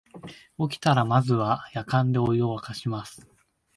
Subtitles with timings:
[0.57, 3.27] 起きたらまずはやかんでお湯をわかします